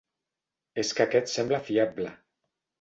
És 0.85 0.95
que 1.01 1.05
aquest 1.07 1.31
sembla 1.35 1.63
fiable. 1.71 2.19